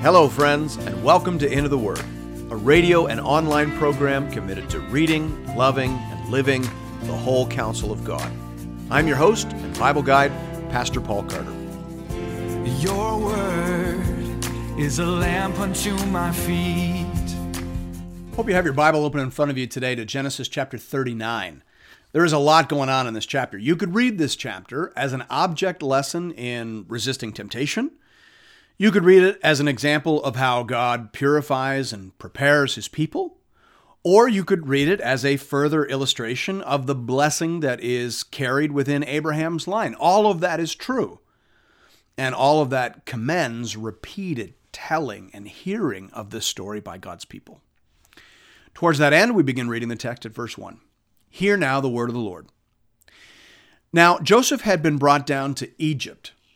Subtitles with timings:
[0.00, 1.98] Hello, friends, and welcome to Into the Word,
[2.50, 6.62] a radio and online program committed to reading, loving, and living
[7.02, 8.30] the whole counsel of God.
[8.92, 10.30] I'm your host and Bible guide,
[10.70, 11.52] Pastor Paul Carter.
[12.78, 14.46] Your word
[14.78, 17.34] is a lamp unto my feet.
[18.36, 21.64] Hope you have your Bible open in front of you today to Genesis chapter 39.
[22.12, 23.58] There is a lot going on in this chapter.
[23.58, 27.90] You could read this chapter as an object lesson in resisting temptation.
[28.80, 33.38] You could read it as an example of how God purifies and prepares his people.
[34.04, 38.70] Or you could read it as a further illustration of the blessing that is carried
[38.70, 39.96] within Abraham's line.
[39.96, 41.18] All of that is true.
[42.16, 47.60] And all of that commends repeated telling and hearing of this story by God's people.
[48.74, 50.78] Towards that end, we begin reading the text at verse 1.
[51.28, 52.46] Hear now the word of the Lord.
[53.92, 56.32] Now, Joseph had been brought down to Egypt,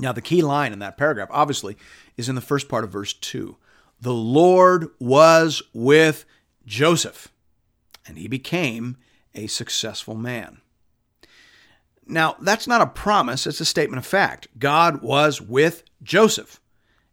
[0.00, 1.76] Now, the key line in that paragraph, obviously,
[2.16, 3.56] is in the first part of verse 2.
[4.00, 6.24] The Lord was with
[6.64, 7.28] Joseph,
[8.06, 8.96] and he became
[9.34, 10.62] a successful man.
[12.06, 14.48] Now, that's not a promise, it's a statement of fact.
[14.58, 16.60] God was with Joseph,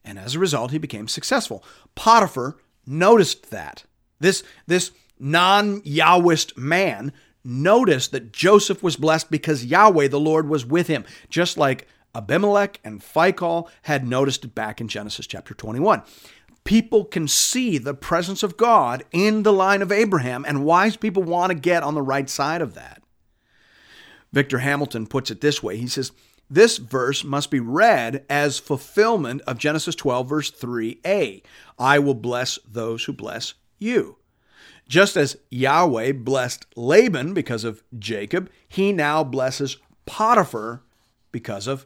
[0.06, 1.64] and as a result, he became successful.
[1.94, 2.56] Potiphar
[2.86, 3.84] noticed that.
[4.20, 7.12] This, this non Yahwist man
[7.44, 12.80] noticed that Joseph was blessed because Yahweh, the Lord, was with him, just like Abimelech
[12.84, 16.02] and Phicol had noticed it back in Genesis chapter 21.
[16.64, 21.24] People can see the presence of God in the line of Abraham, and wise people
[21.24, 23.02] want to get on the right side of that.
[24.34, 26.12] Victor Hamilton puts it this way He says,
[26.50, 31.44] This verse must be read as fulfillment of Genesis 12, verse 3a
[31.80, 34.18] I will bless those who bless you.
[34.90, 40.82] Just as Yahweh blessed Laban because of Jacob, he now blesses Potiphar
[41.32, 41.86] because of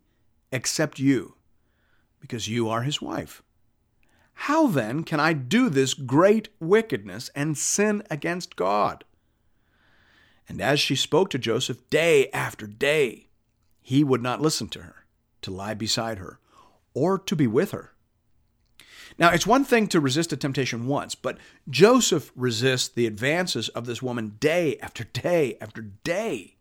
[0.51, 1.35] except you,
[2.19, 3.41] because you are his wife.
[4.33, 9.03] How then can I do this great wickedness and sin against God?
[10.49, 13.27] And as she spoke to Joseph day after day,
[13.81, 15.05] he would not listen to her,
[15.43, 16.39] to lie beside her,
[16.93, 17.93] or to be with her.
[19.17, 21.37] Now, it's one thing to resist a temptation once, but
[21.69, 26.55] Joseph resists the advances of this woman day after day after day.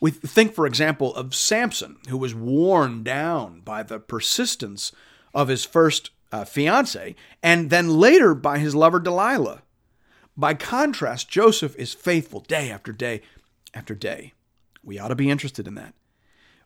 [0.00, 4.92] We think, for example, of Samson, who was worn down by the persistence
[5.34, 9.62] of his first uh, fiance, and then later by his lover Delilah.
[10.36, 13.22] By contrast, Joseph is faithful day after day
[13.72, 14.34] after day.
[14.82, 15.94] We ought to be interested in that.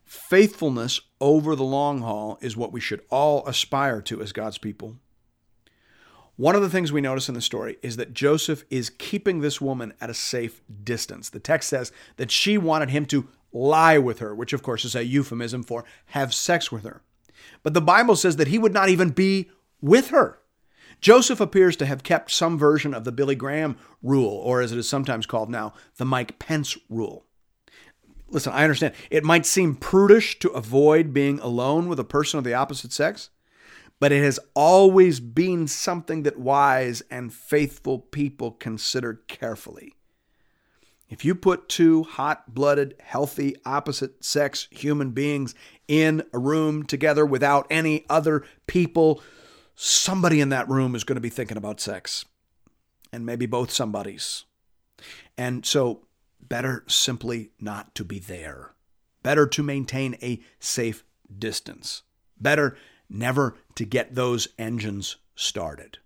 [0.05, 4.97] Faithfulness over the long haul is what we should all aspire to as God's people.
[6.41, 9.61] One of the things we notice in the story is that Joseph is keeping this
[9.61, 11.29] woman at a safe distance.
[11.29, 14.95] The text says that she wanted him to lie with her, which of course is
[14.95, 17.03] a euphemism for have sex with her.
[17.63, 19.51] But the Bible says that he would not even be
[19.83, 20.39] with her.
[21.03, 24.79] Joseph appears to have kept some version of the Billy Graham rule, or as it
[24.79, 27.27] is sometimes called now, the Mike Pence rule.
[28.31, 28.95] Listen, I understand.
[29.11, 33.29] It might seem prudish to avoid being alone with a person of the opposite sex
[34.01, 39.93] but it has always been something that wise and faithful people consider carefully.
[41.11, 45.55] If you put two hot blooded, healthy, opposite sex human beings
[45.87, 49.21] in a room together without any other people,
[49.75, 52.25] somebody in that room is going to be thinking about sex.
[53.13, 54.45] And maybe both somebodies.
[55.37, 56.07] And so,
[56.41, 58.75] better simply not to be there.
[59.25, 61.03] Better to maintain a safe
[61.37, 62.03] distance.
[62.41, 62.77] Better
[63.11, 65.99] never to get those engines started.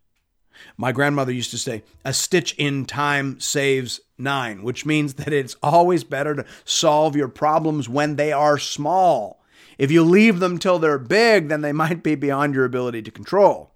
[0.76, 5.56] My grandmother used to say, a stitch in time saves nine, which means that it's
[5.62, 9.42] always better to solve your problems when they are small.
[9.78, 13.10] If you leave them till they're big, then they might be beyond your ability to
[13.10, 13.72] control.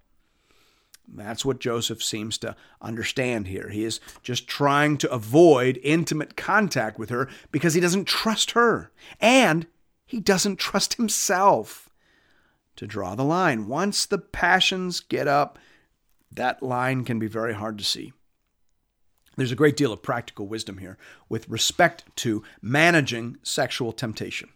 [1.11, 3.69] That's what Joseph seems to understand here.
[3.69, 8.91] He is just trying to avoid intimate contact with her because he doesn't trust her
[9.19, 9.65] and
[10.05, 11.88] he doesn't trust himself.
[12.79, 15.59] To draw the line, once the passions get up,
[16.31, 18.13] that line can be very hard to see.
[19.35, 20.97] There's a great deal of practical wisdom here
[21.27, 24.47] with respect to managing sexual temptation.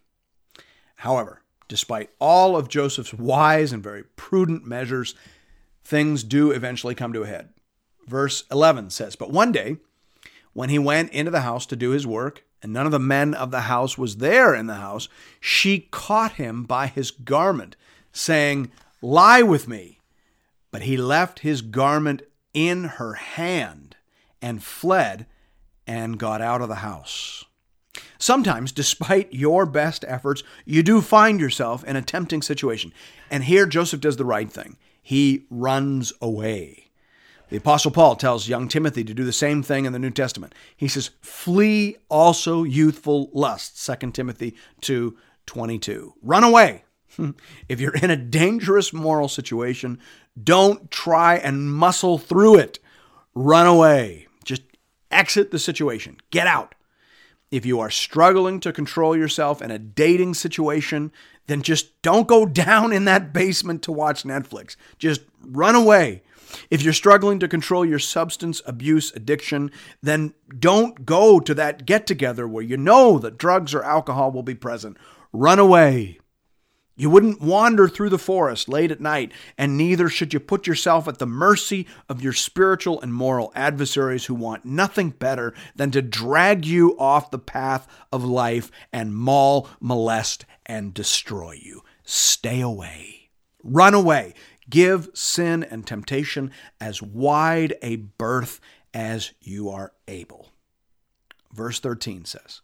[0.95, 5.15] However, despite all of Joseph's wise and very prudent measures,
[5.83, 7.49] things do eventually come to a head.
[8.07, 9.79] Verse 11 says, But one day,
[10.53, 13.33] when he went into the house to do his work, and none of the men
[13.33, 15.09] of the house was there in the house,
[15.41, 17.75] she caught him by his garment,
[18.13, 18.71] saying,
[19.01, 19.99] Lie with me.
[20.71, 22.21] But he left his garment
[22.53, 23.97] in her hand
[24.41, 25.25] and fled
[25.85, 27.43] and got out of the house.
[28.17, 32.93] Sometimes, despite your best efforts, you do find yourself in a tempting situation.
[33.29, 36.83] And here Joseph does the right thing he runs away.
[37.49, 40.55] The Apostle Paul tells young Timothy to do the same thing in the New Testament.
[40.75, 46.13] He says, Flee also youthful lusts, 2 Timothy 2 22.
[46.23, 46.85] Run away.
[47.69, 49.99] If you're in a dangerous moral situation,
[50.41, 52.79] don't try and muscle through it.
[53.35, 54.27] Run away.
[54.43, 54.63] Just
[55.11, 56.17] exit the situation.
[56.31, 56.75] Get out.
[57.51, 61.11] If you are struggling to control yourself in a dating situation,
[61.47, 64.75] then just don't go down in that basement to watch Netflix.
[64.97, 66.23] Just run away.
[66.69, 69.71] If you're struggling to control your substance abuse addiction,
[70.01, 74.43] then don't go to that get together where you know that drugs or alcohol will
[74.43, 74.97] be present.
[75.31, 76.19] Run away.
[76.95, 81.07] You wouldn't wander through the forest late at night, and neither should you put yourself
[81.07, 86.03] at the mercy of your spiritual and moral adversaries who want nothing better than to
[86.03, 91.81] drag you off the path of life and maul, molest, and destroy you.
[92.03, 93.29] Stay away.
[93.63, 94.35] Run away.
[94.69, 98.59] Give sin and temptation as wide a berth
[98.93, 100.49] as you are able.
[101.51, 102.61] Verse 13 says,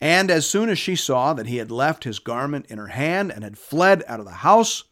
[0.00, 3.32] and as soon as she saw that he had left his garment in her hand
[3.32, 4.84] and had fled out of the house,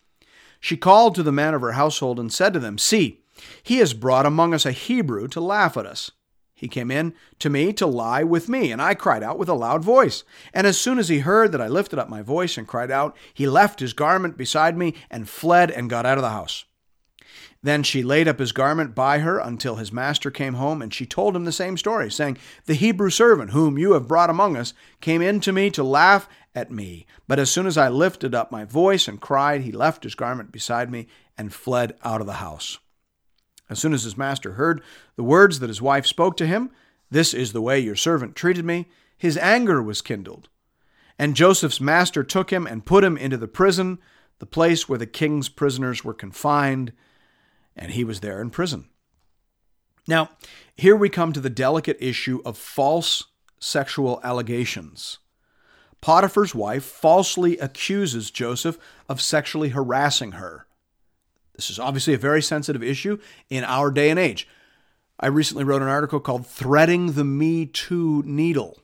[0.60, 3.20] she called to the men of her household and said to them, See,
[3.62, 6.12] he has brought among us a Hebrew to laugh at us.
[6.54, 9.54] He came in to me to lie with me, and I cried out with a
[9.54, 10.22] loud voice.
[10.54, 13.16] And as soon as he heard that I lifted up my voice and cried out,
[13.34, 16.64] he left his garment beside me and fled and got out of the house.
[17.64, 21.06] Then she laid up his garment by her until his master came home, and she
[21.06, 24.74] told him the same story, saying, The Hebrew servant whom you have brought among us
[25.00, 27.06] came in to me to laugh at me.
[27.28, 30.50] But as soon as I lifted up my voice and cried, he left his garment
[30.50, 31.06] beside me
[31.38, 32.78] and fled out of the house.
[33.70, 34.82] As soon as his master heard
[35.14, 36.70] the words that his wife spoke to him,
[37.10, 40.48] This is the way your servant treated me, his anger was kindled.
[41.16, 44.00] And Joseph's master took him and put him into the prison,
[44.40, 46.92] the place where the king's prisoners were confined
[47.76, 48.88] and he was there in prison.
[50.08, 50.30] Now,
[50.74, 53.24] here we come to the delicate issue of false
[53.58, 55.18] sexual allegations.
[56.00, 60.66] Potiphar's wife falsely accuses Joseph of sexually harassing her.
[61.54, 63.18] This is obviously a very sensitive issue
[63.48, 64.48] in our day and age.
[65.20, 68.78] I recently wrote an article called Threading the Me Too Needle.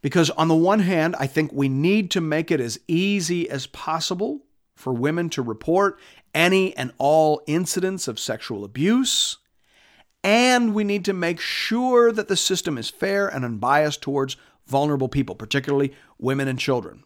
[0.00, 3.66] Because, on the one hand, I think we need to make it as easy as
[3.66, 4.42] possible
[4.76, 5.98] for women to report
[6.36, 9.38] any and all incidents of sexual abuse.
[10.22, 15.08] And we need to make sure that the system is fair and unbiased towards vulnerable
[15.08, 17.04] people, particularly women and children.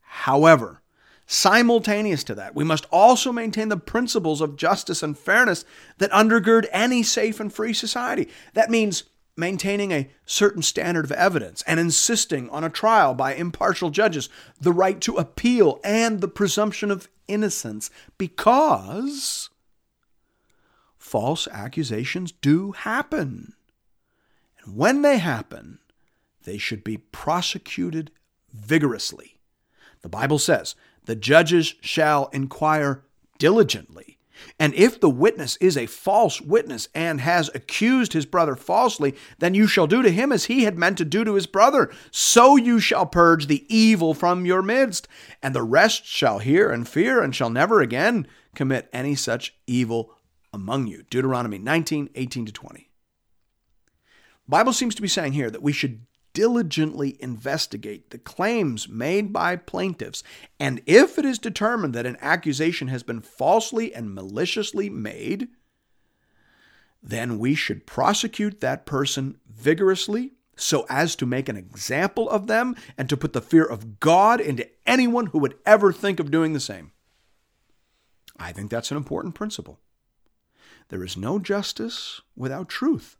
[0.00, 0.80] However,
[1.26, 5.64] simultaneous to that, we must also maintain the principles of justice and fairness
[5.98, 8.28] that undergird any safe and free society.
[8.54, 9.04] That means
[9.36, 14.28] maintaining a certain standard of evidence and insisting on a trial by impartial judges,
[14.60, 19.50] the right to appeal, and the presumption of innocence because
[20.98, 23.54] false accusations do happen.
[24.64, 25.78] And when they happen,
[26.44, 28.10] they should be prosecuted
[28.52, 29.38] vigorously.
[30.02, 30.74] The Bible says,
[31.04, 33.04] the judges shall inquire
[33.38, 34.18] diligently
[34.58, 39.54] and if the witness is a false witness and has accused his brother falsely, then
[39.54, 41.90] you shall do to him as he had meant to do to his brother.
[42.10, 45.08] So you shall purge the evil from your midst.
[45.42, 50.14] And the rest shall hear and fear and shall never again commit any such evil
[50.52, 51.04] among you.
[51.10, 52.88] Deuteronomy 19, 18 to 20.
[54.48, 59.56] Bible seems to be saying here that we should diligently investigate the claims made by
[59.56, 60.22] plaintiffs,
[60.58, 65.48] and if it is determined that an accusation has been falsely and maliciously made,
[67.02, 72.76] then we should prosecute that person vigorously so as to make an example of them
[72.96, 76.52] and to put the fear of God into anyone who would ever think of doing
[76.52, 76.92] the same.
[78.38, 79.80] I think that's an important principle.
[80.88, 83.16] There is no justice without truth.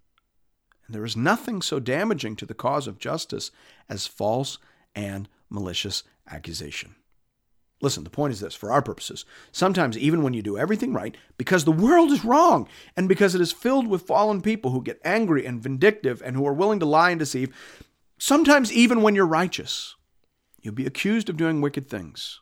[0.86, 3.50] And there is nothing so damaging to the cause of justice
[3.88, 4.58] as false
[4.94, 6.94] and malicious accusation.
[7.80, 9.24] Listen, the point is this for our purposes.
[9.50, 13.40] Sometimes, even when you do everything right, because the world is wrong and because it
[13.40, 16.86] is filled with fallen people who get angry and vindictive and who are willing to
[16.86, 17.52] lie and deceive,
[18.18, 19.96] sometimes, even when you're righteous,
[20.60, 22.40] you'll be accused of doing wicked things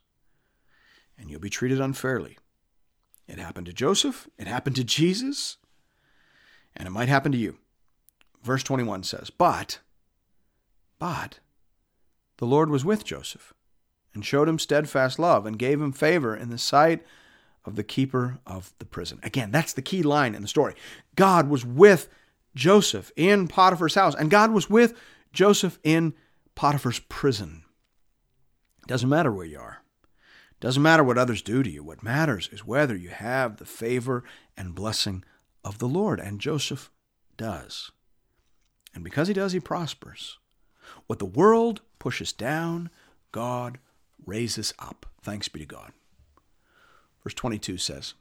[1.20, 2.38] and you'll be treated unfairly.
[3.28, 5.58] It happened to Joseph, it happened to Jesus,
[6.74, 7.58] and it might happen to you.
[8.42, 9.80] Verse 21 says, But,
[10.98, 11.40] but,
[12.38, 13.52] the Lord was with Joseph
[14.14, 17.04] and showed him steadfast love and gave him favor in the sight
[17.64, 19.20] of the keeper of the prison.
[19.22, 20.74] Again, that's the key line in the story.
[21.14, 22.08] God was with
[22.54, 24.94] Joseph in Potiphar's house, and God was with
[25.32, 26.14] Joseph in
[26.54, 27.62] Potiphar's prison.
[28.86, 29.82] Doesn't matter where you are.
[30.60, 31.82] Doesn't matter what others do to you.
[31.82, 34.24] What matters is whether you have the favor
[34.56, 35.24] and blessing
[35.64, 36.20] of the Lord.
[36.20, 36.90] And Joseph
[37.36, 37.92] does.
[38.94, 40.38] And because he does, he prospers.
[41.06, 42.90] What the world pushes down,
[43.32, 43.78] God
[44.26, 45.06] raises up.
[45.22, 45.92] Thanks be to God.
[47.22, 48.14] Verse 22 says,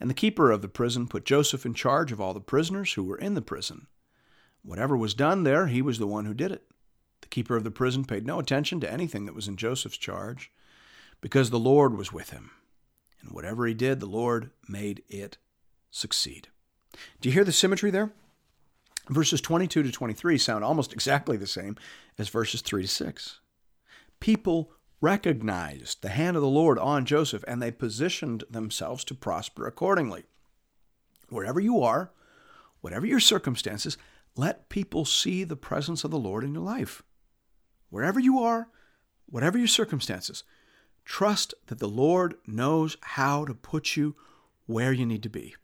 [0.00, 3.02] And the keeper of the prison put Joseph in charge of all the prisoners who
[3.02, 3.86] were in the prison.
[4.62, 6.64] Whatever was done there, he was the one who did it.
[7.22, 10.50] The keeper of the prison paid no attention to anything that was in Joseph's charge,
[11.20, 12.50] because the Lord was with him.
[13.20, 15.38] And whatever he did, the Lord made it
[15.90, 16.48] succeed.
[17.20, 18.12] Do you hear the symmetry there?
[19.08, 21.76] Verses 22 to 23 sound almost exactly the same
[22.18, 23.40] as verses 3 to 6.
[24.20, 29.66] People recognized the hand of the Lord on Joseph and they positioned themselves to prosper
[29.66, 30.24] accordingly.
[31.28, 32.12] Wherever you are,
[32.80, 33.96] whatever your circumstances,
[34.36, 37.02] let people see the presence of the Lord in your life.
[37.90, 38.68] Wherever you are,
[39.26, 40.44] whatever your circumstances,
[41.04, 44.16] trust that the Lord knows how to put you
[44.66, 45.54] where you need to be.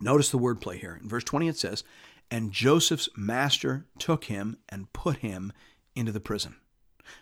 [0.00, 0.98] Notice the wordplay here.
[1.00, 1.84] In verse 20 it says,
[2.32, 5.52] And Joseph's master took him and put him
[5.94, 6.56] into the prison.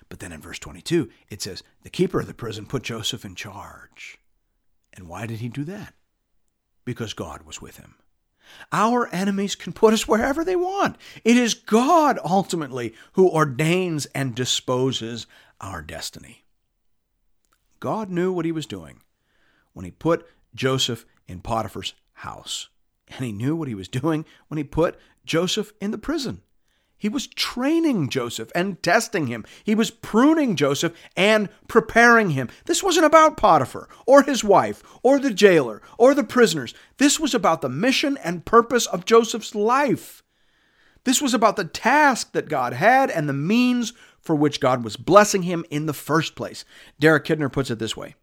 [0.09, 3.35] But then in verse 22, it says, The keeper of the prison put Joseph in
[3.35, 4.21] charge.
[4.93, 5.95] And why did he do that?
[6.85, 7.97] Because God was with him.
[8.71, 10.97] Our enemies can put us wherever they want.
[11.25, 15.26] It is God ultimately who ordains and disposes
[15.61, 16.45] our destiny.
[17.81, 19.00] God knew what he was doing
[19.73, 20.25] when he put
[20.55, 22.69] Joseph in Potiphar's house,
[23.11, 26.43] and he knew what he was doing when he put Joseph in the prison.
[27.00, 29.47] He was training Joseph and testing him.
[29.64, 32.50] He was pruning Joseph and preparing him.
[32.67, 36.75] This wasn't about Potiphar or his wife or the jailer or the prisoners.
[36.99, 40.23] This was about the mission and purpose of Joseph's life.
[41.05, 44.99] This was about the task that God had and the means for which God was
[44.99, 46.67] blessing him in the first place.
[46.99, 48.14] Derek Kidner puts it this way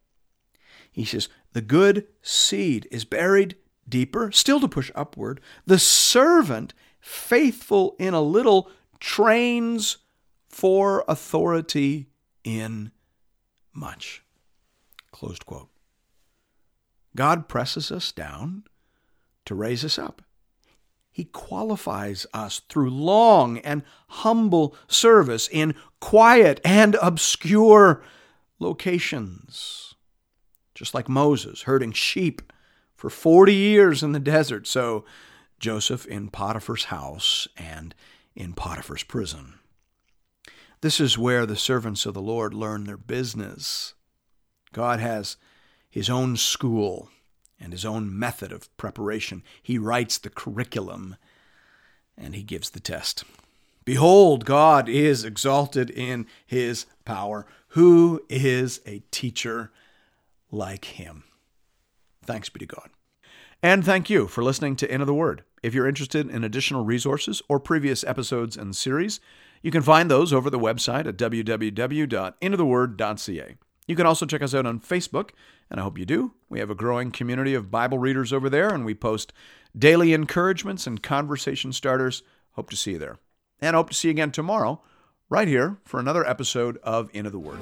[0.92, 3.56] He says, The good seed is buried
[3.88, 5.40] deeper, still to push upward.
[5.66, 9.98] The servant faithful in a little trains
[10.48, 12.08] for authority
[12.44, 12.90] in
[13.72, 14.22] much.
[15.12, 15.70] Closed quote.
[17.16, 18.64] God presses us down
[19.44, 20.22] to raise us up.
[21.10, 28.02] He qualifies us through long and humble service in quiet and obscure
[28.60, 29.94] locations.
[30.74, 32.52] Just like Moses herding sheep
[32.98, 35.04] for 40 years in the desert, so
[35.60, 37.94] Joseph in Potiphar's house and
[38.34, 39.54] in Potiphar's prison.
[40.80, 43.94] This is where the servants of the Lord learn their business.
[44.72, 45.36] God has
[45.88, 47.08] his own school
[47.60, 49.44] and his own method of preparation.
[49.62, 51.16] He writes the curriculum
[52.16, 53.22] and he gives the test.
[53.84, 57.46] Behold, God is exalted in his power.
[57.68, 59.70] Who is a teacher
[60.50, 61.22] like him?
[62.28, 62.90] Thanks be to God.
[63.62, 65.44] And thank you for listening to Into the Word.
[65.62, 69.18] If you're interested in additional resources or previous episodes and series,
[69.62, 73.56] you can find those over the website at www.intotheword.ca.
[73.86, 75.30] You can also check us out on Facebook,
[75.70, 76.34] and I hope you do.
[76.50, 79.32] We have a growing community of Bible readers over there, and we post
[79.76, 82.22] daily encouragements and conversation starters.
[82.52, 83.16] Hope to see you there.
[83.58, 84.82] And hope to see you again tomorrow,
[85.30, 87.60] right here, for another episode of Into the Word.